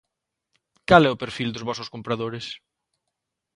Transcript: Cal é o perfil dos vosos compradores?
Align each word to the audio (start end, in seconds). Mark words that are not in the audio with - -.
Cal 0.87 1.03
é 1.09 1.11
o 1.13 1.21
perfil 1.23 1.49
dos 1.53 1.65
vosos 1.69 1.91
compradores? 1.93 2.45